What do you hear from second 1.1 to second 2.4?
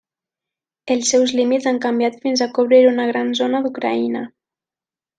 seus límits han canviat